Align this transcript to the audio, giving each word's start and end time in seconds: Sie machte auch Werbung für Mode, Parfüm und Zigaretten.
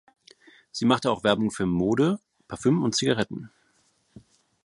Sie 0.71 0.85
machte 0.85 1.11
auch 1.11 1.23
Werbung 1.23 1.51
für 1.51 1.67
Mode, 1.67 2.19
Parfüm 2.47 2.81
und 2.81 2.95
Zigaretten. 2.95 3.51